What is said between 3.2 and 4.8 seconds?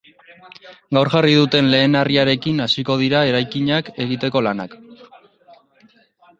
eraikinak egiteko lanak.